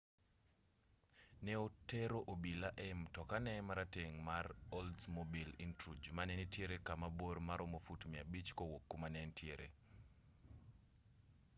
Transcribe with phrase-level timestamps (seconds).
[1.43, 4.45] ne otero obila ei mtokane marateng' mar
[4.79, 9.67] oldsmobile intruge mane nitiere kama bor maromo fut 500 kowuok kama ne entiere